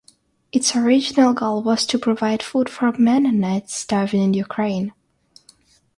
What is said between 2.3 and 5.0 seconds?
food for Mennonites starving in Ukraine.